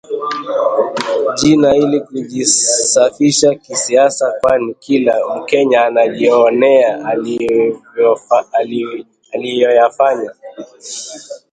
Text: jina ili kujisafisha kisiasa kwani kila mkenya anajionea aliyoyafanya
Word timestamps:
jina 1.35 1.75
ili 1.75 2.01
kujisafisha 2.01 3.55
kisiasa 3.55 4.33
kwani 4.41 4.73
kila 4.73 5.35
mkenya 5.35 5.85
anajionea 5.85 7.05
aliyoyafanya 9.31 10.31